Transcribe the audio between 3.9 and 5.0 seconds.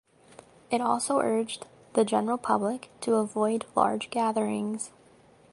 gatherings.